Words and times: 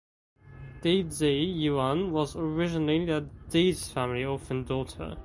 Di 0.81 1.07
Zi 1.11 1.27
Yuan 1.31 2.11
was 2.11 2.35
originally 2.35 3.05
the 3.05 3.29
Di’s 3.51 3.91
family 3.91 4.25
orphaned 4.25 4.65
daughter. 4.67 5.15